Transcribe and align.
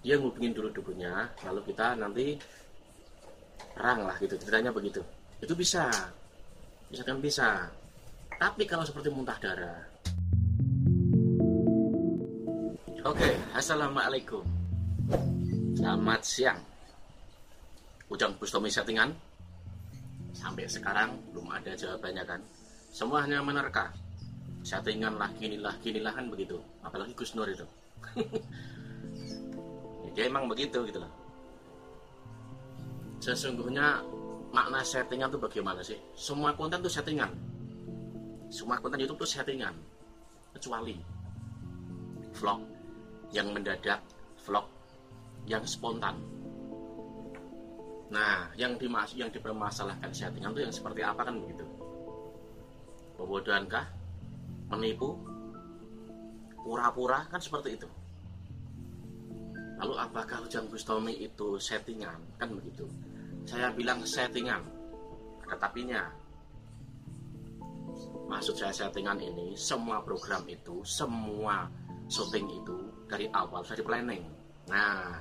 dia 0.00 0.16
ngubungin 0.16 0.56
dulu 0.56 0.72
dukunnya 0.72 1.28
lalu 1.44 1.60
kita 1.72 1.92
nanti 2.00 2.40
perang 3.76 4.08
lah 4.08 4.16
gitu. 4.16 4.34
Ceritanya 4.40 4.72
begitu. 4.72 5.04
Itu 5.40 5.52
bisa. 5.52 5.88
Bisa 6.88 7.02
kan 7.04 7.20
bisa. 7.20 7.68
Tapi 8.40 8.64
kalau 8.64 8.84
seperti 8.84 9.12
muntah 9.12 9.36
darah. 9.36 9.80
Oke 13.04 13.30
assalamualaikum. 13.52 14.44
Selamat 15.76 16.20
siang. 16.24 16.60
Ujang 18.08 18.32
bustomi 18.40 18.72
settingan. 18.72 19.12
Sampai 20.32 20.64
sekarang 20.64 21.12
belum 21.32 21.52
ada 21.52 21.76
jawabannya 21.76 22.24
kan. 22.24 22.40
Semua 22.88 23.28
hanya 23.28 23.44
menerka. 23.44 23.92
Settingan 24.64 25.16
lah 25.20 25.28
gini 25.36 25.60
lah 25.60 25.76
gini 25.84 26.00
lah 26.00 26.12
kan 26.16 26.28
begitu. 26.32 26.56
Apalagi 26.80 27.12
Gus 27.12 27.32
Nur 27.36 27.48
itu 27.48 27.64
ya 30.20 30.28
emang 30.28 30.44
begitu 30.52 30.84
gitu 30.84 31.00
loh. 31.00 31.08
Sesungguhnya 33.24 34.04
makna 34.52 34.84
settingan 34.84 35.32
itu 35.32 35.40
bagaimana 35.40 35.80
sih? 35.80 35.96
Semua 36.12 36.52
konten 36.52 36.84
itu 36.84 36.92
settingan. 36.92 37.32
Semua 38.52 38.76
konten 38.84 39.00
YouTube 39.00 39.24
itu 39.24 39.40
settingan. 39.40 39.72
Kecuali 40.52 41.00
vlog 42.36 42.60
yang 43.32 43.48
mendadak 43.56 44.04
vlog 44.44 44.68
yang 45.48 45.64
spontan. 45.64 46.20
Nah 48.12 48.52
yang 48.60 48.76
dimaksud 48.76 49.16
yang 49.16 49.32
dipermasalahkan 49.32 50.12
settingan 50.12 50.52
itu 50.52 50.68
yang 50.68 50.74
seperti 50.74 51.00
apa 51.00 51.24
kan 51.24 51.40
begitu? 51.40 51.64
Pembodohan 53.16 53.64
kah 53.64 53.88
menipu? 54.68 55.16
Pura-pura? 56.60 57.24
Kan 57.32 57.40
seperti 57.40 57.80
itu 57.80 57.88
Lalu 59.80 59.94
apakah 59.96 60.44
Ujang 60.44 60.68
Bustomi 60.68 61.16
itu 61.24 61.56
settingan? 61.56 62.20
Kan 62.36 62.52
begitu. 62.52 62.84
Saya 63.48 63.72
bilang 63.72 64.04
settingan. 64.04 64.60
Ada 65.48 65.56
tapinya. 65.56 66.04
Maksud 68.28 68.54
saya 68.60 68.70
settingan 68.70 69.18
ini, 69.18 69.56
semua 69.58 70.04
program 70.04 70.44
itu, 70.46 70.84
semua 70.86 71.66
syuting 72.06 72.46
itu 72.62 72.76
dari 73.10 73.26
awal 73.34 73.66
di 73.66 73.82
planning. 73.82 74.22
Nah, 74.70 75.18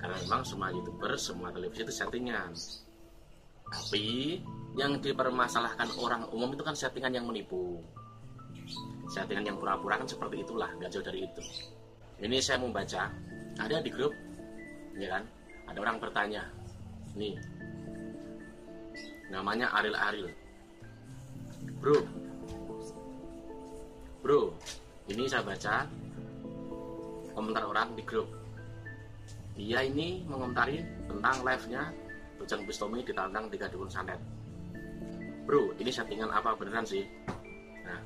karena 0.00 0.16
memang 0.26 0.42
semua 0.42 0.74
youtuber, 0.74 1.14
semua 1.14 1.54
televisi 1.54 1.86
itu 1.86 1.94
settingan. 1.94 2.50
Tapi 3.68 4.40
yang 4.74 4.98
dipermasalahkan 4.98 5.92
orang 6.00 6.26
umum 6.32 6.50
itu 6.56 6.64
kan 6.64 6.74
settingan 6.74 7.14
yang 7.14 7.28
menipu. 7.28 7.78
Settingan 9.12 9.54
yang 9.54 9.56
pura-pura 9.60 10.00
kan 10.00 10.08
seperti 10.08 10.42
itulah, 10.42 10.72
nggak 10.80 10.90
jauh 10.90 11.04
dari 11.04 11.28
itu. 11.28 11.42
Ini 12.18 12.42
saya 12.42 12.58
membaca 12.58 13.06
ada 13.58 13.82
di 13.82 13.90
grup 13.90 14.14
ya 14.94 15.18
kan? 15.18 15.22
Ada 15.68 15.78
orang 15.84 15.96
bertanya 16.00 16.42
nih 17.18 17.36
namanya 19.28 19.68
Aril 19.76 19.96
Aril. 19.98 20.28
Bro 21.82 21.98
bro 24.22 24.54
ini 25.10 25.28
saya 25.28 25.44
baca 25.44 25.84
komentar 27.34 27.64
orang 27.66 27.92
di 27.98 28.02
grup. 28.06 28.30
Dia 29.58 29.82
ini 29.82 30.22
mengomentari 30.22 30.86
tentang 31.10 31.42
live-nya 31.42 31.90
Ujang 32.38 32.62
Bustomi 32.62 33.02
ditantang 33.02 33.50
tiga 33.50 33.66
dukun 33.66 33.90
santet. 33.90 34.22
Bro 35.44 35.74
ini 35.82 35.90
settingan 35.90 36.30
apa 36.30 36.54
beneran 36.54 36.86
sih? 36.86 37.02
Nah 37.82 37.98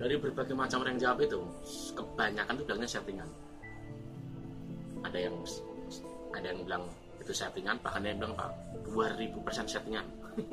dari 0.00 0.16
berbagai 0.16 0.56
macam 0.56 0.80
orang 0.80 0.96
jawab 0.96 1.20
itu 1.20 1.40
kebanyakan 1.92 2.56
itu 2.56 2.64
bilangnya 2.64 2.88
settingan 2.88 3.28
ada 5.16 5.32
yang 5.32 5.36
ada 6.36 6.46
yang 6.52 6.60
bilang 6.68 6.84
itu 7.16 7.32
settingan. 7.32 7.80
Bahkan 7.80 8.04
ada 8.04 8.08
yang 8.12 8.20
bilang 8.20 8.34
pak 8.36 8.50
2000 8.84 9.40
persen 9.40 9.64
settingan. 9.64 10.04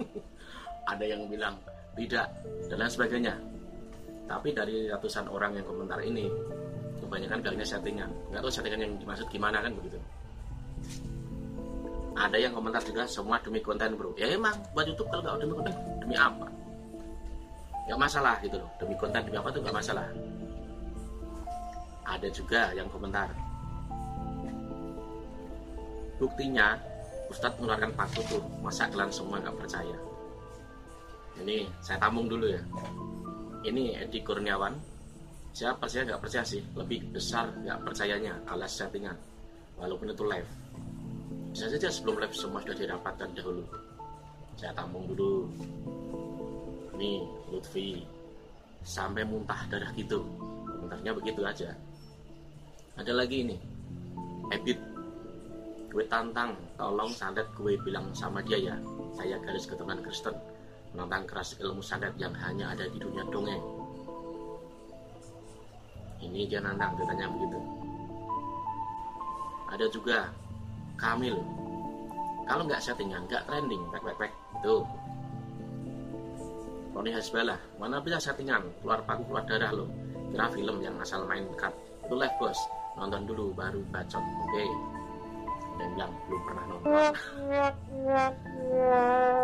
Ada 0.84 1.16
yang 1.16 1.32
bilang 1.32 1.56
tidak 1.96 2.28
dan 2.68 2.76
lain 2.76 2.92
sebagainya. 2.92 3.36
Tapi 4.28 4.52
dari 4.52 4.92
ratusan 4.92 5.32
orang 5.32 5.56
yang 5.56 5.64
komentar 5.64 6.00
ini 6.04 6.28
kebanyakan 7.00 7.40
bilangnya 7.40 7.68
settingan. 7.68 8.12
Nggak 8.32 8.44
tahu 8.44 8.52
settingan 8.52 8.80
yang 8.84 8.92
dimaksud 9.00 9.28
gimana 9.32 9.64
kan 9.64 9.72
begitu. 9.80 9.96
Ada 12.20 12.36
yang 12.36 12.52
komentar 12.52 12.84
juga 12.84 13.08
semua 13.08 13.40
demi 13.40 13.64
konten 13.64 13.96
bro. 13.96 14.12
Ya 14.20 14.28
emang 14.32 14.60
buat 14.76 14.88
YouTube 14.88 15.08
kalau 15.08 15.24
nggak 15.24 15.40
demi 15.40 15.54
konten 15.56 15.76
demi 16.04 16.16
apa? 16.20 16.48
Nggak 17.88 18.00
masalah 18.00 18.36
gitu 18.44 18.56
loh. 18.60 18.70
Demi 18.76 18.96
konten 19.00 19.22
demi 19.24 19.38
apa 19.40 19.50
tuh 19.56 19.60
nggak 19.64 19.76
masalah. 19.76 20.08
Ada 22.04 22.28
juga 22.28 22.76
yang 22.76 22.92
komentar 22.92 23.32
buktinya 26.24 26.80
Ustadz 27.28 27.60
mengeluarkan 27.60 27.92
paku 28.00 28.24
tuh 28.32 28.44
masa 28.64 28.88
kalian 28.88 29.12
semua 29.12 29.44
nggak 29.44 29.58
percaya? 29.60 29.98
Ini 31.44 31.68
saya 31.84 32.00
tampung 32.00 32.32
dulu 32.32 32.48
ya. 32.48 32.62
Ini 33.68 34.08
Edi 34.08 34.24
Kurniawan. 34.24 34.72
Saya 35.52 35.76
percaya 35.76 36.08
nggak 36.08 36.22
percaya 36.24 36.46
sih? 36.48 36.64
Lebih 36.78 37.12
besar 37.12 37.52
nggak 37.60 37.84
percayanya 37.84 38.40
alas 38.48 38.80
settingan. 38.80 39.18
Walaupun 39.76 40.14
itu 40.14 40.24
live. 40.24 40.52
Bisa 41.52 41.68
saja 41.68 41.90
sebelum 41.90 42.22
live 42.22 42.36
semua 42.38 42.62
sudah 42.62 42.78
dirapatkan 42.78 43.30
dahulu. 43.34 43.66
Saya 44.56 44.72
tampung 44.78 45.10
dulu. 45.10 45.50
Nih 46.96 47.26
Lutfi. 47.50 48.06
Sampai 48.86 49.26
muntah 49.26 49.66
darah 49.74 49.90
gitu. 49.98 50.22
Komentarnya 50.70 51.12
begitu 51.18 51.42
aja. 51.42 51.74
Ada 52.94 53.12
lagi 53.16 53.42
ini. 53.42 53.58
Ebit 54.54 54.93
gue 55.94 56.06
tantang 56.10 56.58
tolong 56.74 57.14
santet 57.14 57.46
gue 57.54 57.78
bilang 57.86 58.10
sama 58.18 58.42
dia 58.42 58.74
ya. 58.74 58.76
Saya 59.14 59.38
garis 59.38 59.70
keturunan 59.70 60.02
Kristen 60.02 60.34
menantang 60.94 61.30
keras 61.30 61.54
ilmu 61.62 61.86
santet 61.86 62.18
yang 62.18 62.34
hanya 62.34 62.74
ada 62.74 62.90
di 62.90 62.98
dunia 62.98 63.22
dongeng. 63.30 63.62
Ini 66.18 66.50
dia 66.50 66.66
nantang 66.66 66.98
ditanya 66.98 67.30
begitu. 67.30 67.60
Ada 69.70 69.86
juga 69.94 70.18
Kamil. 70.98 71.38
Kalau 72.50 72.64
nggak 72.66 72.82
settingan 72.82 73.30
nggak 73.30 73.46
trending 73.46 73.82
pek 73.94 74.02
pek 74.02 74.18
pek. 74.18 74.32
Itu 74.62 74.82
Roni 76.94 77.10
Hasbalah 77.14 77.58
mana 77.78 78.02
bisa 78.02 78.18
settingan? 78.18 78.66
Keluar 78.82 79.06
paku 79.06 79.30
keluar 79.30 79.46
darah 79.46 79.70
lo 79.74 79.86
kira 80.34 80.50
film 80.50 80.82
yang 80.82 80.98
asal 80.98 81.30
main 81.30 81.46
cut. 81.54 81.74
Itu 82.06 82.18
live 82.18 82.34
bos. 82.42 82.58
Nonton 82.98 83.30
dulu 83.30 83.54
baru 83.54 83.82
bacot. 83.90 84.22
Oke. 84.22 84.62
okay 84.66 84.93
dan 85.78 85.88
bilang 85.98 86.12
belum 86.30 86.42
pernah 86.46 86.64
nonton. 86.70 86.90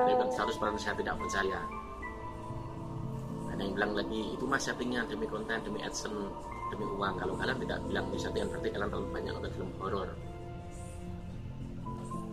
Ada 0.06 0.12
yang 0.14 0.32
100% 0.32 0.82
saya 0.82 0.96
tidak 0.98 1.16
percaya. 1.18 1.60
Ada 3.50 3.62
yang 3.66 3.74
bilang 3.76 3.92
lagi 3.98 4.22
itu 4.38 4.46
mas 4.46 4.64
settingnya 4.64 5.04
demi 5.10 5.26
konten 5.28 5.60
demi 5.66 5.82
adsense 5.82 6.16
demi 6.70 6.86
uang. 6.86 7.14
Kalau 7.18 7.34
kalian 7.36 7.58
tidak 7.66 7.80
bilang 7.90 8.06
di 8.14 8.18
settingan 8.22 8.48
berarti 8.54 8.70
kalian 8.72 8.90
terlalu 8.90 9.08
banyak 9.12 9.32
nonton 9.34 9.52
film 9.58 9.72
horor. 9.82 10.10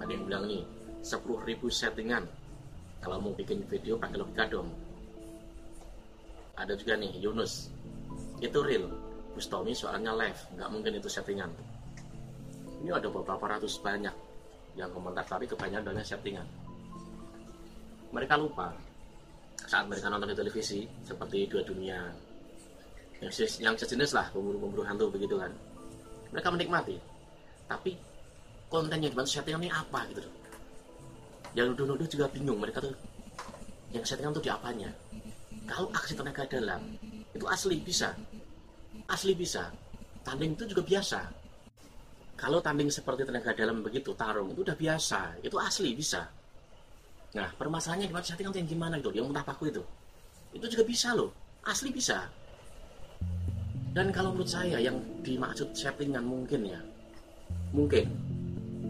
Ada 0.05 0.11
yang 0.13 0.25
bilang 0.29 0.45
nih 0.47 0.63
10 1.03 1.49
ribu 1.49 1.67
settingan. 1.73 2.25
Kalau 3.01 3.17
mau 3.23 3.33
bikin 3.37 3.63
video 3.69 3.97
pakai 4.01 4.19
logika 4.19 4.45
dong. 4.49 4.69
Ada 6.57 6.73
juga 6.75 6.97
nih 6.97 7.13
Yunus. 7.21 7.69
Itu 8.41 8.65
real. 8.65 8.89
Bustomi 9.37 9.77
soalnya 9.77 10.17
live. 10.17 10.41
Nggak 10.57 10.69
mungkin 10.73 10.93
itu 10.97 11.09
settingan 11.13 11.53
ini 12.83 12.91
ada 12.93 13.09
beberapa 13.09 13.45
ratus 13.47 13.81
banyak 13.81 14.13
yang 14.77 14.93
komentar 14.93 15.25
tapi 15.25 15.49
kebanyakan 15.49 15.97
banyak 15.97 16.05
settingan. 16.05 16.45
Mereka 18.13 18.37
lupa 18.37 18.77
saat 19.67 19.89
mereka 19.89 20.13
nonton 20.13 20.31
di 20.31 20.37
televisi 20.37 20.85
seperti 21.03 21.49
dua 21.49 21.65
dunia. 21.65 21.99
Yang, 23.25 23.65
yang 23.65 23.75
sejenis 23.75 24.13
lah 24.13 24.29
pemburu-pemburu 24.31 24.85
hantu 24.85 25.09
begitu 25.09 25.41
kan. 25.41 25.49
Mereka 26.31 26.49
menikmati. 26.53 26.97
Tapi 27.67 27.97
konten 28.69 29.01
yang 29.01 29.11
dibantu 29.11 29.33
settingan 29.33 29.65
ini 29.65 29.73
apa 29.73 30.05
gitu 30.13 30.21
loh. 30.21 30.35
Yang 31.57 31.67
nuduh-nuduh 31.73 32.09
juga 32.13 32.27
bingung 32.29 32.61
mereka 32.61 32.85
tuh 32.85 32.93
yang 33.97 34.05
settingan 34.05 34.37
tuh 34.37 34.45
di 34.45 34.53
apanya? 34.53 34.93
Kalau 35.65 35.89
aksi 35.97 36.13
tenaga 36.13 36.45
dalam 36.45 36.85
itu 37.33 37.49
asli 37.49 37.81
bisa. 37.81 38.13
Asli 39.09 39.33
bisa. 39.33 39.73
Tanding 40.23 40.53
itu 40.59 40.77
juga 40.77 40.83
biasa 40.85 41.46
kalau 42.37 42.61
tanding 42.61 42.93
seperti 42.93 43.25
tenaga 43.25 43.57
dalam 43.57 43.81
begitu 43.81 44.13
tarung 44.13 44.53
itu 44.53 44.61
udah 44.61 44.77
biasa 44.77 45.41
itu 45.41 45.57
asli 45.57 45.97
bisa. 45.97 46.29
Nah 47.33 47.49
permasalahannya 47.57 48.13
gimana? 48.13 48.25
Settingan 48.29 48.53
yang 48.61 48.69
gimana 48.69 48.95
gitu 49.01 49.11
yang 49.17 49.27
muntah 49.33 49.43
paku 49.43 49.73
itu. 49.73 49.83
Itu 50.53 50.69
juga 50.69 50.85
bisa 50.85 51.17
loh 51.17 51.33
asli 51.65 51.89
bisa. 51.89 52.29
Dan 53.97 54.13
kalau 54.13 54.37
menurut 54.37 54.53
saya 54.53 54.77
yang 54.77 55.01
dimaksud 55.25 55.73
settingan 55.73 56.23
mungkin 56.23 56.69
ya 56.69 56.81
mungkin. 57.73 58.05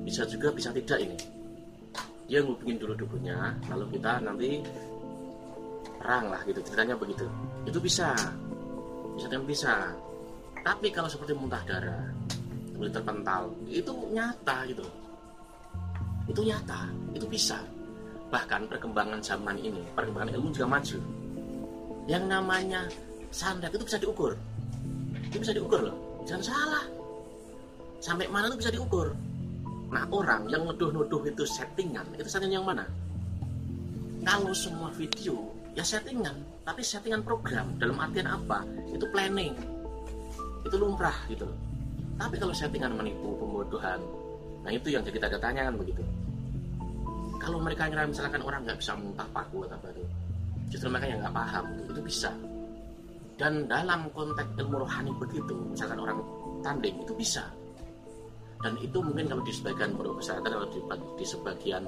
Bisa 0.02 0.26
juga 0.26 0.50
bisa 0.50 0.74
tidak 0.74 0.98
ini. 1.02 1.18
Dia 2.26 2.42
ngubungin 2.42 2.82
dulu 2.82 2.98
dukunnya 2.98 3.62
lalu 3.70 3.94
kita 3.94 4.18
nanti 4.26 4.58
perang 6.02 6.34
lah 6.34 6.42
gitu 6.42 6.58
ceritanya 6.66 6.98
begitu. 6.98 7.30
Itu 7.62 7.78
bisa 7.78 8.10
bisa 9.14 9.26
dan 9.30 9.46
bisa. 9.46 9.94
Tapi 10.66 10.90
kalau 10.90 11.06
seperti 11.06 11.30
muntah 11.30 11.62
darah 11.62 12.15
kemudian 12.76 12.92
terpental. 12.92 13.48
Itu 13.64 13.92
nyata 14.12 14.68
gitu. 14.68 14.84
Itu 16.28 16.40
nyata. 16.44 16.92
Itu 17.16 17.24
bisa. 17.24 17.56
Bahkan 18.28 18.68
perkembangan 18.68 19.24
zaman 19.24 19.56
ini 19.56 19.80
perkembangan 19.96 20.36
ilmu 20.36 20.52
juga 20.52 20.68
maju. 20.76 20.98
Yang 22.04 22.24
namanya 22.28 22.80
sandat 23.32 23.72
itu 23.72 23.88
bisa 23.88 23.96
diukur. 23.96 24.36
Itu 25.32 25.40
bisa 25.40 25.56
diukur 25.56 25.88
loh. 25.88 25.96
Jangan 26.28 26.44
salah. 26.44 26.84
Sampai 28.04 28.28
mana 28.28 28.52
itu 28.52 28.60
bisa 28.60 28.70
diukur? 28.70 29.16
Nah 29.88 30.04
orang 30.12 30.44
yang 30.52 30.68
nuduh-nuduh 30.68 31.24
itu 31.24 31.48
settingan 31.48 32.04
itu 32.12 32.28
settingan 32.28 32.60
yang 32.60 32.66
mana? 32.68 32.84
Kalau 34.20 34.52
semua 34.52 34.92
video 34.92 35.48
ya 35.72 35.80
settingan. 35.80 36.36
Tapi 36.66 36.82
settingan 36.82 37.22
program 37.22 37.78
dalam 37.78 37.96
artian 38.02 38.26
apa? 38.26 38.66
Itu 38.90 39.06
planning. 39.14 39.54
Itu 40.66 40.82
lumrah 40.82 41.14
gitu 41.30 41.46
loh 41.46 41.65
tapi 42.16 42.34
kalau 42.40 42.52
settingan 42.56 42.96
menipu 42.96 43.36
pembodohan 43.36 44.00
nah 44.66 44.74
itu 44.74 44.90
yang 44.90 45.04
jadi 45.06 45.22
tanda 45.22 45.38
tanya 45.38 45.70
kan 45.70 45.78
begitu. 45.78 46.02
Kalau 47.38 47.62
mereka 47.62 47.86
ngira 47.86 48.10
misalkan 48.10 48.42
orang 48.42 48.66
nggak 48.66 48.82
bisa 48.82 48.98
muntah 48.98 49.28
paku 49.30 49.62
atau 49.62 49.78
apa 49.78 49.94
itu 49.94 50.02
justru 50.74 50.90
mereka 50.90 51.06
yang 51.06 51.22
nggak 51.22 51.36
paham 51.36 51.64
itu 51.86 52.02
bisa. 52.02 52.30
Dan 53.36 53.70
dalam 53.70 54.10
konteks 54.10 54.58
ilmu 54.58 54.82
rohani 54.82 55.14
begitu 55.22 55.54
misalkan 55.70 56.02
orang 56.02 56.18
tanding 56.66 56.98
itu 56.98 57.14
bisa. 57.14 57.46
Dan 58.58 58.74
itu 58.82 58.98
mungkin 58.98 59.30
kalau 59.30 59.44
di 59.46 59.52
sebagian 59.54 59.94
pondok 59.94 60.18
pesantren 60.18 60.56
atau 60.58 60.68
di, 60.72 60.80
di 61.14 61.24
sebagian 61.28 61.84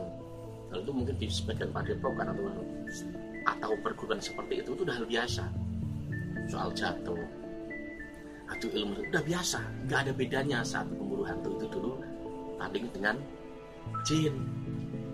kalau 0.69 0.81
itu 0.85 0.93
mungkin 0.93 1.15
di 1.19 1.27
sebagian 1.27 1.73
padepokan 1.75 2.31
atau 2.31 2.45
atau 3.49 3.71
perguruan 3.81 4.21
seperti 4.23 4.63
itu 4.63 4.71
itu 4.77 4.83
udah 4.87 4.95
hal 4.95 5.07
biasa. 5.09 5.45
Soal 6.47 6.71
jatuh 6.77 7.19
adu 8.49 8.69
ilmu 8.73 8.93
itu 8.99 9.03
udah 9.13 9.25
biasa. 9.25 9.61
Nggak 9.87 9.99
ada 10.09 10.13
bedanya 10.13 10.59
saat 10.65 10.89
pemburu 10.89 11.25
hantu 11.25 11.57
itu 11.61 11.67
dulu 11.69 11.93
tanding 12.57 12.89
dengan 12.93 13.17
jin. 14.05 14.35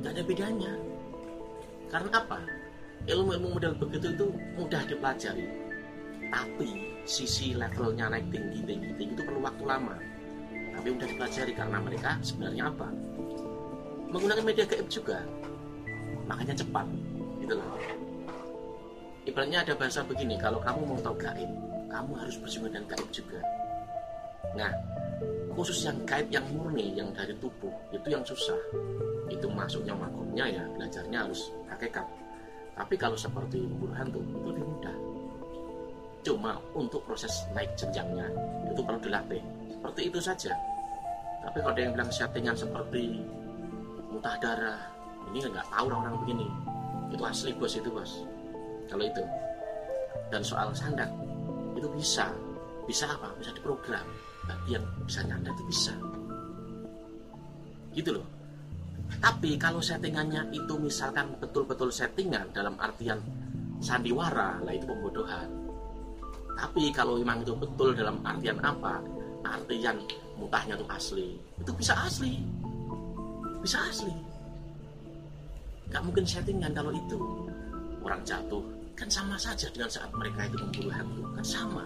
Nggak 0.01 0.13
ada 0.19 0.23
bedanya. 0.25 0.73
Karena 1.91 2.11
apa? 2.15 2.39
Ilmu-ilmu 3.05 3.61
model 3.61 3.77
begitu 3.77 4.17
itu 4.17 4.27
mudah 4.57 4.83
dipelajari. 4.89 5.45
Tapi 6.33 6.97
sisi 7.05 7.53
levelnya 7.53 8.09
naik 8.11 8.33
tinggi 8.33 8.65
tinggi 8.65 8.91
tinggi 8.97 9.15
itu 9.15 9.23
perlu 9.23 9.45
waktu 9.45 9.65
lama. 9.67 9.97
Tapi 10.75 10.89
mudah 10.91 11.09
dipelajari 11.11 11.53
karena 11.55 11.79
mereka 11.79 12.11
sebenarnya 12.25 12.73
apa? 12.73 12.89
Menggunakan 14.11 14.45
media 14.47 14.65
gaib 14.65 14.89
juga. 14.89 15.23
Makanya 16.27 16.55
cepat. 16.57 16.87
Gitu 17.45 17.55
loh. 17.55 17.77
Ibaratnya 19.25 19.65
ada 19.65 19.73
bahasa 19.77 20.05
begini 20.05 20.37
kalau 20.41 20.61
kamu 20.61 20.81
mau 20.85 20.99
tahu 21.01 21.17
gaib 21.17 21.74
kamu 21.95 22.13
harus 22.19 22.35
bersama 22.43 22.67
dengan 22.67 22.91
gaib 22.91 23.09
juga. 23.15 23.39
Nah 24.59 24.75
khusus 25.55 25.87
yang 25.87 26.03
gaib 26.03 26.27
yang 26.35 26.43
murni 26.51 26.91
yang 26.99 27.15
dari 27.15 27.39
tubuh 27.39 27.71
itu 27.95 28.11
yang 28.11 28.27
susah. 28.27 28.59
Itu 29.31 29.47
masuknya 29.47 29.95
makomnya 29.95 30.51
ya 30.51 30.65
belajarnya 30.75 31.31
harus 31.31 31.55
hakikat 31.71 32.03
tapi 32.75 32.99
kalau 32.99 33.15
seperti 33.15 33.63
memburu 33.63 33.95
hantu 33.95 34.19
itu 34.19 34.39
lebih 34.51 34.65
mudah. 34.67 34.97
Cuma 36.27 36.59
untuk 36.75 37.07
proses 37.07 37.47
naik 37.55 37.71
jenjangnya 37.79 38.27
itu 38.67 38.83
perlu 38.83 38.99
dilatih. 38.99 39.43
Seperti 39.71 40.01
itu 40.11 40.19
saja. 40.19 40.53
Tapi 41.47 41.63
kalau 41.63 41.73
ada 41.77 41.81
yang 41.87 41.93
bilang 41.95 42.11
settingan 42.11 42.57
seperti 42.59 43.23
muntah 44.11 44.35
darah 44.43 44.81
ini 45.31 45.39
nggak 45.39 45.67
tahu 45.71 45.87
orang-orang 45.87 46.17
begini. 46.27 46.49
Itu 47.15 47.23
asli 47.23 47.55
bos 47.55 47.79
itu 47.79 47.89
bos. 47.93 48.13
Kalau 48.91 49.05
itu. 49.07 49.23
Dan 50.33 50.43
soal 50.43 50.75
sandak 50.75 51.11
itu 51.75 51.89
bisa. 51.93 52.31
Bisa 52.85 53.09
apa? 53.09 53.33
Bisa 53.39 53.51
diprogram. 53.55 54.07
Bagi 54.45 54.77
yang 54.77 54.85
bisa 55.05 55.25
nyanda 55.25 55.51
itu 55.53 55.65
bisa. 55.69 55.95
Gitu 57.95 58.11
loh. 58.15 58.27
Tapi 59.21 59.57
kalau 59.61 59.79
settingannya 59.79 60.51
itu 60.51 60.75
misalkan 60.81 61.37
betul-betul 61.39 61.93
settingan 61.93 62.51
dalam 62.51 62.75
artian 62.81 63.21
sandiwara 63.79 64.59
lah 64.65 64.73
itu 64.73 64.89
pembodohan. 64.89 65.49
Tapi 66.55 66.95
kalau 66.95 67.19
memang 67.19 67.43
itu 67.43 67.53
betul 67.55 67.93
dalam 67.93 68.23
artian 68.25 68.59
apa? 68.63 69.03
Artian 69.45 70.01
mutahnya 70.41 70.75
itu 70.79 70.87
asli. 70.89 71.29
Itu 71.61 71.73
bisa 71.77 71.95
asli. 71.99 72.41
Bisa 73.61 73.79
asli. 73.85 74.15
Nggak 75.91 76.03
mungkin 76.05 76.25
settingan 76.25 76.73
kalau 76.73 76.93
itu. 76.95 77.21
Orang 78.05 78.21
jatuh 78.21 78.61
kan 78.95 79.11
sama 79.11 79.35
saja 79.35 79.67
dengan 79.75 79.91
saat 79.91 80.11
mereka 80.15 80.47
itu 80.47 80.57
memburu 80.63 80.91
hantu 80.95 81.23
kan 81.35 81.45
sama. 81.47 81.85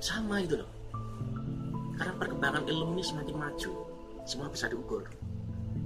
Sama 0.00 0.40
itu 0.40 0.56
loh. 0.60 0.70
Karena 2.00 2.12
perkembangan 2.16 2.64
ilmu 2.64 2.96
ini 2.96 3.04
semakin 3.04 3.36
maju. 3.36 3.70
Semua 4.24 4.48
bisa 4.48 4.72
diukur. 4.72 5.04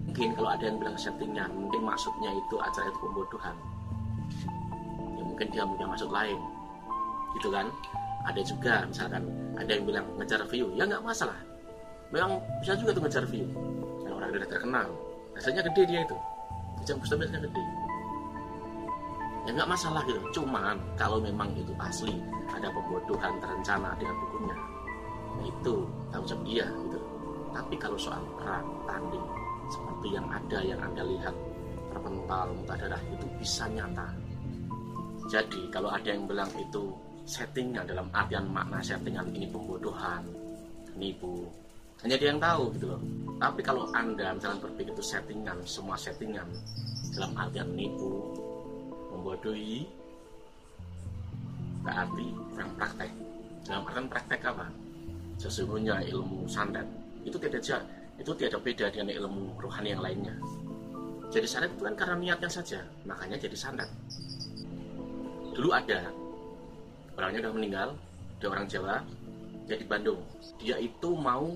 Mungkin 0.08 0.32
kalau 0.38 0.50
ada 0.54 0.64
yang 0.64 0.78
bilang 0.80 0.96
settingan 0.96 1.50
mungkin 1.52 1.84
maksudnya 1.84 2.30
itu 2.32 2.56
acara 2.62 2.86
itu 2.86 2.98
pembodohan. 3.02 3.56
Ya 5.18 5.22
mungkin 5.26 5.46
dia 5.50 5.62
punya 5.66 5.86
maksud 5.90 6.08
lain. 6.08 6.38
Gitu 7.36 7.48
kan? 7.50 7.66
Ada 8.30 8.40
juga 8.46 8.74
misalkan 8.86 9.22
ada 9.58 9.70
yang 9.74 9.84
bilang 9.84 10.06
ngejar 10.22 10.40
view. 10.48 10.70
Ya 10.78 10.86
nggak 10.86 11.02
masalah. 11.02 11.36
Memang 12.14 12.40
bisa 12.62 12.78
juga 12.78 12.94
tuh 12.94 13.02
ngejar 13.04 13.24
view. 13.26 13.46
Yang 14.06 14.14
orang 14.22 14.28
udah 14.32 14.48
terkenal. 14.48 14.86
Biasanya 15.34 15.62
gede 15.66 15.82
dia 15.84 16.00
itu. 16.06 16.16
Jam 16.86 16.96
biasanya 17.02 17.42
gede 17.42 17.87
ya 19.48 19.56
nggak 19.56 19.70
masalah 19.72 20.04
gitu 20.04 20.20
cuman 20.44 20.76
kalau 21.00 21.16
memang 21.16 21.48
itu 21.56 21.72
asli 21.80 22.20
ada 22.52 22.68
pembodohan 22.68 23.32
terencana 23.40 23.96
dengan 23.96 24.16
bukunya 24.28 24.56
nah 25.40 25.44
itu 25.48 25.74
tanggung 26.12 26.28
jawab 26.28 26.44
dia 26.44 26.66
gitu 26.84 27.00
tapi 27.56 27.74
kalau 27.80 27.96
soal 27.96 28.20
perang 28.36 28.68
tanding 28.84 29.24
seperti 29.72 30.08
yang 30.12 30.26
ada 30.28 30.58
yang 30.60 30.80
anda 30.84 31.00
lihat 31.00 31.32
terpental 31.88 32.52
muntah 32.52 32.76
darah 32.76 33.00
itu 33.08 33.24
bisa 33.40 33.64
nyata 33.72 34.12
jadi 35.32 35.60
kalau 35.72 35.88
ada 35.88 36.12
yang 36.12 36.28
bilang 36.28 36.52
itu 36.60 36.92
settingan 37.28 37.84
dalam 37.84 38.08
artian 38.16 38.48
makna 38.48 38.80
settingan 38.80 39.28
ini 39.36 39.44
pembodohan, 39.52 40.24
nipu. 40.96 41.44
Hanya 42.00 42.16
dia 42.16 42.32
yang 42.32 42.40
tahu 42.40 42.72
gitu 42.72 42.96
loh. 42.96 43.00
Tapi 43.36 43.60
kalau 43.60 43.84
Anda 43.92 44.32
misalnya 44.32 44.64
berpikir 44.64 44.96
itu 44.96 45.04
settingan, 45.04 45.60
semua 45.68 46.00
settingan 46.00 46.48
dalam 47.12 47.36
artian 47.36 47.68
nipu, 47.76 48.32
membodohi, 49.18 49.84
berarti 51.82 52.26
kurang 52.54 52.72
praktek. 52.78 53.10
Dalam 53.66 53.84
artian 53.84 54.06
praktek 54.06 54.40
apa? 54.46 54.66
Sesungguhnya 55.36 56.00
ilmu 56.08 56.46
santet 56.48 56.86
itu 57.26 57.36
tidak 57.36 57.82
itu 58.18 58.32
tidak 58.34 58.60
beda 58.62 58.86
dengan 58.90 59.10
ilmu 59.12 59.58
rohani 59.58 59.92
yang 59.92 60.02
lainnya. 60.02 60.34
Jadi 61.28 61.44
santet 61.44 61.70
itu 61.74 61.82
kan 61.84 61.94
karena 61.98 62.16
niatnya 62.16 62.48
saja, 62.48 62.80
makanya 63.04 63.36
jadi 63.36 63.56
santet. 63.58 63.90
Dulu 65.52 65.74
ada 65.74 66.08
orangnya 67.18 67.50
udah 67.50 67.54
meninggal 67.58 67.88
dia 68.38 68.48
orang 68.48 68.66
Jawa 68.70 69.02
dia 69.66 69.76
di 69.76 69.86
Bandung 69.90 70.22
dia 70.62 70.78
itu 70.78 71.10
mau 71.18 71.50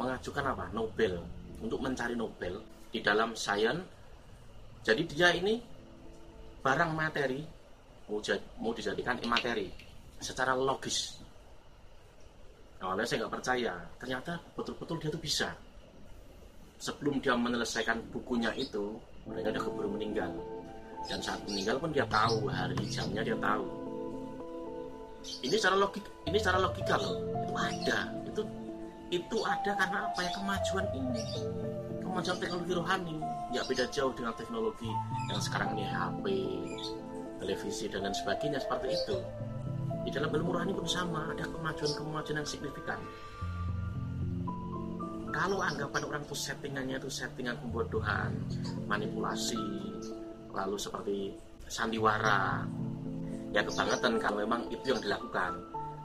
mengajukan 0.00 0.40
apa 0.40 0.72
Nobel 0.72 1.20
untuk 1.60 1.84
mencari 1.84 2.16
Nobel 2.16 2.64
di 2.88 3.04
dalam 3.04 3.36
sains 3.36 3.84
jadi 4.82 5.02
dia 5.04 5.28
ini 5.36 5.60
barang 6.62 6.90
materi 6.94 7.42
mau, 8.06 8.70
dijadikan 8.72 9.18
imateri 9.20 9.66
secara 10.22 10.54
logis. 10.54 11.18
Awalnya 12.82 13.06
saya 13.06 13.26
nggak 13.26 13.34
percaya 13.34 13.72
ternyata 13.98 14.32
betul-betul 14.54 14.96
dia 15.02 15.10
tuh 15.10 15.22
bisa. 15.22 15.48
Sebelum 16.82 17.22
dia 17.22 17.34
menyelesaikan 17.38 17.98
bukunya 18.10 18.50
itu 18.58 18.98
mereka 19.26 19.54
udah 19.54 19.62
keburu 19.62 19.88
meninggal. 19.94 20.30
Dan 21.06 21.18
saat 21.18 21.38
meninggal 21.46 21.78
pun 21.78 21.90
dia 21.90 22.06
tahu 22.06 22.46
hari 22.50 22.78
jamnya 22.90 23.22
dia 23.22 23.38
tahu. 23.38 23.66
Ini 25.46 25.54
secara 25.54 25.78
logik 25.78 26.02
ini 26.26 26.38
secara 26.38 26.58
logika 26.58 26.98
loh. 26.98 27.18
Itu 27.46 27.54
ada 27.54 27.98
itu 28.26 28.42
itu 29.14 29.36
ada 29.46 29.70
karena 29.78 29.98
apa 30.10 30.20
ya? 30.26 30.30
Kemajuan 30.34 30.86
ini. 30.94 31.22
Kemajuan 32.02 32.38
teknologi 32.42 32.72
rohani 32.74 33.16
ya 33.52 33.60
beda 33.68 33.84
jauh 33.92 34.16
dengan 34.16 34.32
teknologi 34.32 34.88
yang 35.28 35.36
sekarang 35.36 35.76
ini 35.76 35.84
HP 35.84 36.24
televisi 37.36 37.84
dan 37.92 38.08
lain 38.08 38.16
sebagainya 38.16 38.58
seperti 38.64 38.88
itu. 38.96 39.16
Di 40.02 40.10
dalam 40.10 40.34
ilmu 40.34 40.56
rohani 40.56 40.74
pun 40.74 40.88
sama 40.88 41.30
ada 41.30 41.46
kemajuan-kemajuan 41.46 42.42
yang 42.42 42.48
signifikan. 42.48 42.98
Kalau 45.30 45.60
anggapan 45.60 46.02
orang 46.08 46.22
itu 46.26 46.36
settingannya 46.36 46.96
itu 46.98 47.08
settingan 47.08 47.56
pembodohan 47.60 48.32
manipulasi 48.88 49.60
lalu 50.52 50.76
seperti 50.76 51.32
sandiwara 51.68 52.68
ya 53.52 53.64
kebangetan 53.64 54.20
kalau 54.20 54.42
memang 54.42 54.64
itu 54.72 54.96
yang 54.96 55.00
dilakukan. 55.04 55.60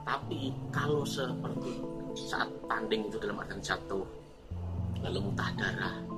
Tapi 0.07 0.55
kalau 0.71 1.03
seperti 1.03 1.83
saat 2.15 2.47
tanding 2.67 3.07
itu 3.07 3.19
dalam 3.19 3.39
artian 3.39 3.59
jatuh 3.59 4.07
lalu 5.03 5.19
muntah 5.21 5.51
darah 5.59 6.16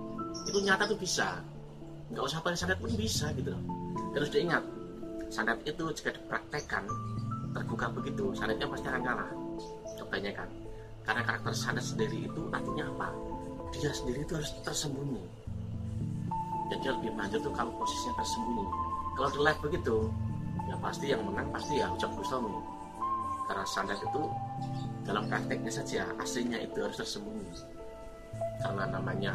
itu 0.50 0.60
nyata 0.65 0.84
tuh 0.89 0.98
bisa. 0.98 1.38
Nggak 2.10 2.24
usah 2.25 2.39
pakai 2.41 2.58
santet 2.58 2.77
pun 2.82 2.89
bisa 2.98 3.29
gitu 3.38 3.53
terus 4.10 4.34
diingat 4.34 4.65
santet 5.29 5.62
itu 5.70 5.86
jika 5.94 6.10
dipraktekkan 6.10 6.82
terbuka 7.53 7.86
begitu 7.94 8.34
santetnya 8.34 8.65
pasti 8.65 8.88
akan 8.89 9.03
kalah. 9.06 9.29
Kebanyakan. 10.01 10.50
Karena 11.06 11.22
karakter 11.25 11.53
sandet 11.53 11.86
sendiri 11.86 12.25
itu 12.25 12.41
artinya 12.50 12.89
apa? 12.98 13.10
Dia 13.77 13.94
sendiri 13.94 14.25
itu 14.25 14.34
harus 14.34 14.50
tersembunyi. 14.65 15.22
Jadi 16.70 16.86
lebih 16.86 17.13
maju 17.13 17.38
tuh 17.38 17.53
kalau 17.53 17.72
posisinya 17.77 18.18
tersembunyi. 18.18 18.65
Kalau 19.18 19.29
di 19.29 19.39
live 19.46 19.62
begitu 19.62 19.98
ya 20.70 20.75
pasti 20.77 21.06
yang 21.10 21.22
menang 21.25 21.50
pasti 21.50 21.82
ya 21.82 21.89
Ucap 21.89 22.13
Bustami 22.13 22.53
karena 23.50 23.65
sandet 23.65 23.98
itu 23.98 24.22
dalam 25.01 25.25
prakteknya 25.25 25.72
saja 25.74 26.06
aslinya 26.22 26.62
itu 26.62 26.77
harus 26.77 27.01
tersembunyi 27.01 27.50
karena 28.59 28.83
namanya 28.91 29.31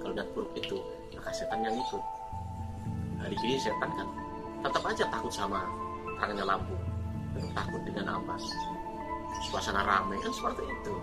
kalau 0.00 0.14
niat 0.14 0.28
buruk 0.32 0.52
itu 0.54 0.78
maka 1.16 1.30
setan 1.34 1.60
yang 1.66 1.76
ikut. 1.76 2.02
Hari 3.20 3.36
ini 3.44 3.60
setan 3.60 3.90
kan 3.92 4.08
tetap 4.64 4.82
aja 4.88 5.04
takut 5.12 5.32
sama 5.32 5.60
terangnya 6.16 6.44
lampu 6.44 6.76
takut 7.54 7.80
dengan 7.86 8.18
apa? 8.18 8.34
Suasana 9.48 9.82
ramai 9.86 10.18
kan 10.20 10.32
seperti 10.34 10.62
itu. 10.66 10.94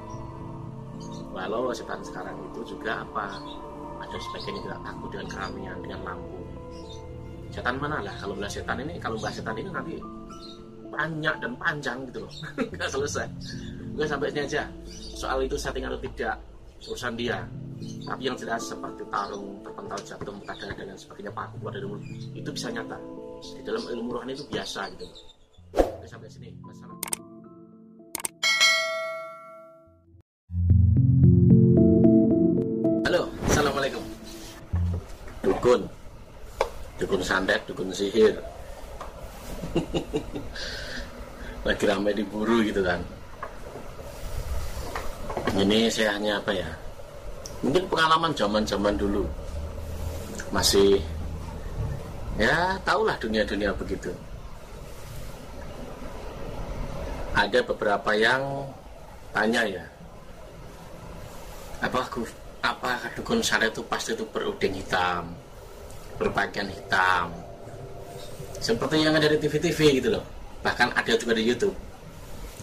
Walau 1.32 1.72
setan 1.72 2.02
sekarang 2.02 2.36
itu 2.52 2.76
juga 2.76 3.06
apa? 3.06 3.38
Ada 4.02 4.18
sebagian 4.18 4.58
yang 4.58 4.64
tidak 4.66 4.82
takut 4.86 5.10
dengan 5.14 5.28
keramaian 5.30 5.78
dengan 5.82 6.00
lampu. 6.06 6.40
Setan 7.54 7.76
mana 7.80 8.04
lah? 8.04 8.16
Kalau 8.20 8.36
bahas 8.36 8.54
setan 8.54 8.78
ini 8.84 8.94
kalau 9.00 9.18
bahas 9.18 9.36
setan 9.38 9.56
ini 9.58 9.70
nanti 9.72 9.96
banyak 10.88 11.36
dan 11.40 11.54
panjang 11.58 11.98
gitu 12.10 12.26
loh. 12.26 12.34
Nggak 12.74 12.90
selesai. 12.90 13.28
Nggak 13.96 14.08
sampai 14.10 14.28
sini 14.34 14.42
aja. 14.46 14.64
Soal 14.92 15.38
itu 15.46 15.56
setting 15.58 15.86
atau 15.86 16.00
tidak 16.02 16.38
urusan 16.86 17.14
dia. 17.18 17.42
Tapi 17.78 18.22
yang 18.26 18.38
jelas 18.38 18.62
seperti 18.74 19.06
tarung 19.10 19.62
terpental 19.62 20.00
jatuh 20.02 20.34
kadang 20.46 20.74
dan 20.74 20.98
sebagainya 20.98 21.32
paku 21.34 21.56
keluar 21.62 21.74
dari 21.74 21.86
mulut 21.86 22.04
itu 22.34 22.50
bisa 22.54 22.68
nyata. 22.74 22.98
Di 23.42 23.62
dalam 23.62 23.84
ilmu 23.86 24.10
rohani 24.18 24.34
itu 24.34 24.46
biasa 24.50 24.90
gitu. 24.98 25.06
Oke 25.78 26.06
sampai 26.10 26.30
sini. 26.30 26.50
Masalah 26.66 26.98
halo 33.06 33.22
assalamualaikum. 33.50 34.04
Dukun. 35.46 35.82
Dukun 36.98 37.22
santet 37.22 37.62
dukun 37.70 37.94
sihir. 37.94 38.34
Lagi 41.68 41.84
ramai 41.86 42.16
diburu 42.16 42.64
gitu 42.66 42.82
kan 42.82 43.04
ini 45.58 45.90
saya 45.90 46.14
hanya 46.14 46.38
apa 46.38 46.54
ya? 46.54 46.70
Mungkin 47.66 47.90
pengalaman 47.90 48.32
zaman-zaman 48.38 48.94
dulu. 48.94 49.26
Masih 50.54 51.02
ya 52.38 52.78
tahulah 52.86 53.18
dunia-dunia 53.18 53.74
begitu. 53.74 54.14
Ada 57.34 57.66
beberapa 57.66 58.14
yang 58.14 58.42
tanya 59.34 59.62
ya 59.66 59.86
apa 61.78 62.02
apa 62.66 62.90
dukun 63.14 63.38
syariat 63.38 63.70
itu 63.70 63.86
pasti 63.86 64.18
itu 64.18 64.26
beruding 64.34 64.82
hitam 64.82 65.30
berpakaian 66.18 66.66
hitam. 66.70 67.30
Seperti 68.58 69.06
yang 69.06 69.14
ada 69.14 69.30
di 69.30 69.38
TV-TV 69.38 70.02
gitu 70.02 70.18
loh. 70.18 70.26
Bahkan 70.66 70.90
ada 70.98 71.14
juga 71.14 71.38
di 71.38 71.46
YouTube. 71.46 71.78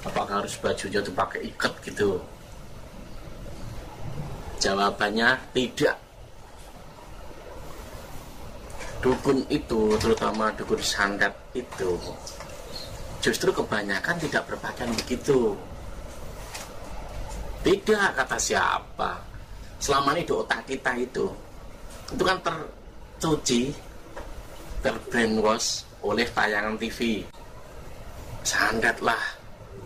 Apakah 0.02 0.42
harus 0.42 0.58
bajunya 0.58 0.98
tuh 0.98 1.14
pakai 1.14 1.54
ikat 1.54 1.70
gitu 1.86 2.18
jawabannya 4.64 5.36
tidak. 5.52 5.96
Dukun 9.04 9.44
itu 9.52 9.92
terutama 10.00 10.48
dukun 10.56 10.80
sandat 10.80 11.36
itu 11.52 12.00
justru 13.20 13.52
kebanyakan 13.52 14.16
tidak 14.16 14.48
berpakaian 14.48 14.88
begitu. 15.04 15.52
Tidak 17.60 18.08
kata 18.16 18.40
siapa? 18.40 19.20
Selama 19.76 20.16
ini 20.16 20.24
di 20.24 20.32
otak 20.32 20.64
kita 20.64 20.96
itu 20.96 21.28
itu 22.12 22.22
kan 22.24 22.40
tercuci 22.40 23.72
terbrainwash 24.80 25.84
oleh 26.04 26.28
tayangan 26.32 26.76
TV 26.76 27.24
sandat 28.44 29.00
lah 29.00 29.20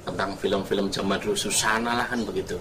tentang 0.02 0.34
film-film 0.34 0.90
zaman 0.90 1.18
dulu 1.22 1.38
Susana 1.38 2.02
lah 2.02 2.06
kan 2.10 2.26
begitu 2.26 2.58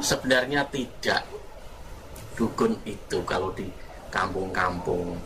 sebenarnya 0.00 0.66
tidak. 0.68 1.22
Dukun 2.36 2.76
itu 2.84 3.18
kalau 3.24 3.48
di 3.56 3.64
kampung-kampung 4.12 5.16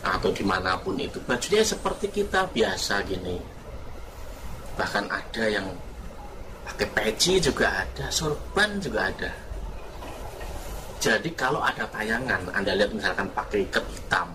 atau 0.00 0.30
di 0.32 0.42
mana 0.42 0.74
pun 0.80 0.96
itu 0.96 1.20
bajunya 1.22 1.62
seperti 1.62 2.10
kita 2.10 2.48
biasa 2.50 3.04
gini. 3.06 3.38
Bahkan 4.74 5.04
ada 5.12 5.44
yang 5.46 5.66
pakai 6.66 6.88
peci 6.90 7.38
juga 7.38 7.84
ada 7.84 8.10
sorban 8.10 8.80
juga 8.82 9.06
ada. 9.12 9.30
Jadi 11.00 11.32
kalau 11.32 11.64
ada 11.64 11.86
tayangan 11.88 12.44
anda 12.52 12.76
lihat 12.76 12.92
misalkan 12.92 13.28
pakai 13.32 13.64
ikat 13.68 13.84
hitam 13.88 14.28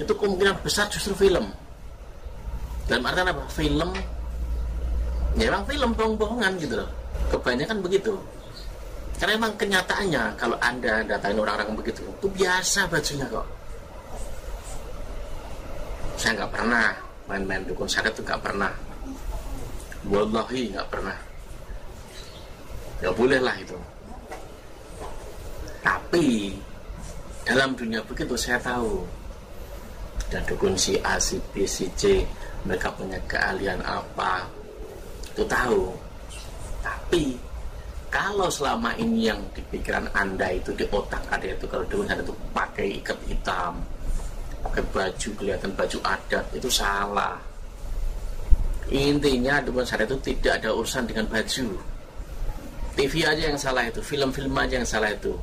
itu 0.00 0.12
kemungkinan 0.16 0.56
besar 0.64 0.88
justru 0.88 1.12
film. 1.12 1.52
Dalam 2.88 3.04
artian 3.04 3.28
apa? 3.28 3.44
Film. 3.52 3.90
Ya 5.36 5.48
emang 5.48 5.64
film 5.64 5.90
bohong-bohongan 5.96 6.60
gitu 6.60 6.76
loh. 6.80 6.88
Kebanyakan 7.32 7.80
begitu 7.80 8.16
karena 9.22 9.38
emang 9.38 9.54
kenyataannya 9.54 10.34
kalau 10.34 10.58
anda 10.58 10.98
datain 11.06 11.38
orang-orang 11.38 11.78
begitu 11.78 12.02
itu 12.02 12.26
biasa 12.26 12.90
bajunya 12.90 13.22
kok. 13.30 13.46
Saya 16.18 16.42
nggak 16.42 16.50
pernah 16.50 16.90
main-main 17.30 17.62
dukun 17.62 17.86
syarat 17.86 18.10
itu 18.18 18.26
nggak 18.26 18.42
pernah. 18.42 18.74
Wallahi 20.10 20.74
nggak 20.74 20.88
pernah. 20.90 21.14
Nggak 22.98 23.14
boleh 23.14 23.38
lah 23.38 23.54
itu. 23.62 23.78
Tapi 25.86 26.58
dalam 27.46 27.78
dunia 27.78 28.02
begitu 28.02 28.34
saya 28.34 28.58
tahu 28.58 29.06
dan 30.34 30.42
dukun 30.50 30.74
si 30.74 30.98
A, 30.98 31.22
si 31.22 31.38
B, 31.54 31.62
si 31.62 31.86
C 31.94 32.26
mereka 32.66 32.90
punya 32.90 33.22
keahlian 33.30 33.78
apa 33.86 34.50
itu 35.30 35.46
tahu. 35.46 35.94
Tapi 36.82 37.51
kalau 38.12 38.52
selama 38.52 38.92
ini 39.00 39.32
yang 39.32 39.40
di 39.56 39.64
pikiran 39.72 40.04
anda 40.12 40.52
itu 40.52 40.68
di 40.76 40.84
otak 40.92 41.24
ada 41.32 41.48
itu 41.48 41.64
kalau 41.64 41.80
dukun 41.88 42.04
ada 42.12 42.20
itu 42.20 42.36
pakai 42.52 43.00
ikat 43.00 43.16
hitam 43.24 43.80
pakai 44.62 44.82
baju 44.94 45.28
kelihatan 45.34 45.70
baju 45.74 45.98
adat 46.06 46.44
itu 46.54 46.70
salah. 46.70 47.36
Intinya 48.92 49.58
dukun 49.58 49.82
sadar 49.82 50.06
itu 50.06 50.18
tidak 50.22 50.62
ada 50.62 50.70
urusan 50.76 51.08
dengan 51.08 51.26
baju. 51.26 51.66
TV 52.92 53.12
aja 53.24 53.42
yang 53.50 53.58
salah 53.58 53.88
itu 53.88 54.04
film-film 54.04 54.52
aja 54.54 54.78
yang 54.78 54.86
salah 54.86 55.10
itu. 55.10 55.34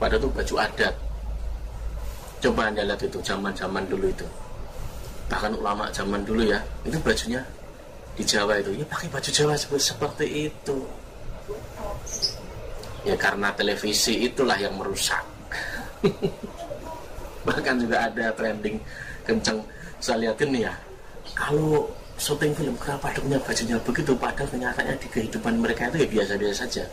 Pada 0.00 0.16
itu 0.16 0.28
baju 0.32 0.54
adat. 0.58 0.94
Coba 2.40 2.72
anda 2.72 2.82
lihat 2.88 3.04
itu 3.04 3.20
zaman 3.20 3.52
zaman 3.52 3.84
dulu 3.86 4.08
itu. 4.08 4.26
Bahkan 5.28 5.60
ulama 5.60 5.92
zaman 5.92 6.24
dulu 6.24 6.42
ya 6.42 6.58
itu 6.82 6.96
bajunya 7.04 7.44
di 8.16 8.26
Jawa 8.26 8.58
itu 8.58 8.74
ya 8.74 8.84
pakai 8.88 9.06
baju 9.12 9.30
Jawa 9.30 9.54
seperti 9.54 10.50
itu 10.50 10.76
ya 13.04 13.16
karena 13.16 13.48
televisi 13.56 14.28
itulah 14.28 14.56
yang 14.56 14.76
merusak. 14.76 15.22
Bahkan 17.46 17.74
juga 17.80 18.08
ada 18.08 18.32
trending 18.36 18.76
kenceng. 19.24 19.60
Saya 20.00 20.28
lihatin 20.28 20.48
nih 20.52 20.62
ya 20.64 20.74
kalau 21.36 21.88
syuting 22.20 22.52
film 22.52 22.76
kenapa 22.76 23.12
punya 23.16 23.40
bajunya 23.40 23.76
begitu? 23.80 24.12
Padahal 24.16 24.48
kenyataannya 24.48 24.96
di 25.00 25.08
kehidupan 25.08 25.56
mereka 25.56 25.88
itu 25.92 26.04
ya 26.04 26.08
biasa-biasa 26.20 26.56
saja. 26.68 26.84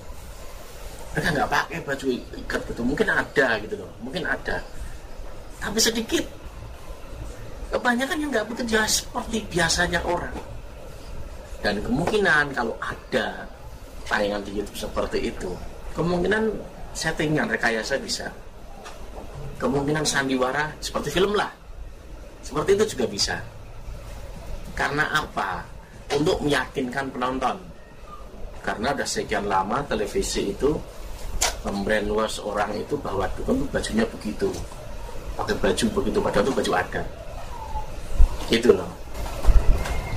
Mereka 1.15 1.27
nggak 1.33 1.50
pakai 1.51 1.77
baju 1.83 2.05
ikat 2.13 2.62
gitu. 2.71 2.81
Mungkin 2.83 3.07
ada 3.12 3.47
gitu 3.59 3.75
loh. 3.75 3.91
Mungkin 4.00 4.24
ada. 4.24 4.63
Tapi 5.59 5.79
sedikit. 5.81 6.24
Kebanyakan 7.67 8.24
yang 8.24 8.29
nggak 8.31 8.47
bekerja 8.47 8.88
seperti 8.88 9.43
biasanya 9.51 10.00
orang. 10.07 10.31
Dan 11.59 11.83
kemungkinan 11.83 12.55
kalau 12.55 12.77
ada 12.79 13.43
tayangan 14.07 14.41
di 14.47 14.57
YouTube 14.57 14.79
seperti 14.79 15.31
itu 15.31 15.51
kemungkinan 15.97 16.53
settingan 16.93 17.49
rekayasa 17.49 17.97
bisa. 17.97 18.29
Kemungkinan 19.57 20.05
sandiwara 20.05 20.69
seperti 20.77 21.09
film 21.13 21.33
lah. 21.33 21.49
Seperti 22.45 22.77
itu 22.77 22.85
juga 22.93 23.05
bisa. 23.09 23.35
Karena 24.77 25.09
apa? 25.09 25.65
Untuk 26.13 26.41
meyakinkan 26.45 27.09
penonton. 27.09 27.57
Karena 28.61 28.93
udah 28.93 29.07
sekian 29.09 29.49
lama 29.49 29.81
televisi 29.89 30.53
itu 30.53 30.77
membrainwash 31.65 32.37
orang 32.45 32.77
itu 32.77 32.93
bahwa 33.01 33.25
dukun 33.33 33.65
bajunya 33.73 34.05
begitu? 34.05 34.53
Pakai 35.33 35.57
baju 35.57 35.85
begitu 36.01 36.17
padahal 36.21 36.45
itu 36.45 36.53
baju 36.53 36.71
adat. 36.77 37.07
Itu 38.53 38.69
loh. 38.77 38.91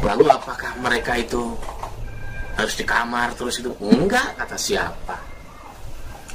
Lalu 0.05 0.29
apakah 0.29 0.77
mereka 0.81 1.17
itu 1.17 1.57
harus 2.63 2.77
di 2.77 2.85
kamar 2.85 3.33
terus 3.35 3.59
itu. 3.61 3.71
Enggak 3.81 4.37
kata 4.37 4.57
siapa? 4.57 5.17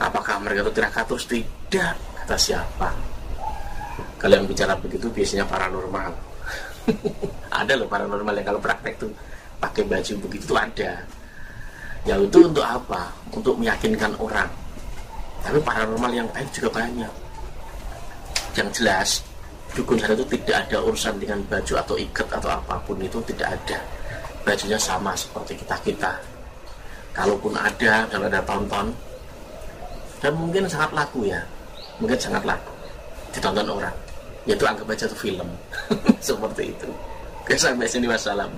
Apakah 0.01 0.41
mereka 0.43 0.67
itu 0.67 0.73
tirakat 0.75 1.05
terus? 1.07 1.25
Tidak 1.29 1.93
kata 2.23 2.35
siapa? 2.35 2.89
Kalau 4.19 4.33
yang 4.33 4.47
bicara 4.49 4.73
begitu 4.75 5.07
biasanya 5.11 5.45
paranormal. 5.45 6.11
Ada 7.59 7.73
loh 7.77 7.87
paranormal 7.89 8.33
yang 8.37 8.47
kalau 8.53 8.61
praktek 8.61 8.97
tuh 8.99 9.11
pakai 9.57 9.87
baju 9.87 10.13
begitu 10.27 10.53
ada. 10.53 11.01
Ya 12.05 12.13
itu 12.21 12.37
untuk 12.45 12.61
apa? 12.61 13.09
Untuk 13.33 13.57
meyakinkan 13.57 14.13
orang. 14.21 14.45
Tapi 15.41 15.57
paranormal 15.63 16.11
yang 16.13 16.27
baik 16.29 16.51
juga 16.53 16.83
banyak. 16.83 17.13
Yang 18.53 18.69
jelas 18.77 19.09
dukun 19.75 19.99
sana 19.99 20.15
itu 20.15 20.23
tidak 20.37 20.69
ada 20.69 20.77
urusan 20.85 21.19
dengan 21.19 21.41
baju 21.49 21.73
atau 21.75 21.95
ikat 21.99 22.27
atau 22.31 22.47
apa 22.47 22.79
pun 22.87 22.95
itu 23.01 23.19
tidak 23.27 23.59
ada 23.59 23.79
bajunya 24.45 24.77
sama 24.77 25.17
seperti 25.17 25.57
kita 25.57 25.75
kita. 25.81 26.13
Kalaupun 27.11 27.57
ada 27.57 28.05
kalau 28.07 28.29
ada 28.29 28.41
tonton 28.45 28.93
dan 30.21 30.31
mungkin 30.37 30.69
sangat 30.69 30.93
laku 30.93 31.25
ya. 31.25 31.41
Mungkin 31.97 32.15
sangat 32.21 32.45
laku. 32.45 32.71
Ditonton 33.33 33.67
orang. 33.67 33.95
Yaitu 34.45 34.63
anggap 34.63 34.85
aja 34.93 35.09
itu 35.09 35.17
film. 35.17 35.49
Seperti 36.21 36.69
itu. 36.69 36.89
Oke 37.41 37.57
sampai 37.57 37.89
sini. 37.89 38.05
Wassalam 38.05 38.53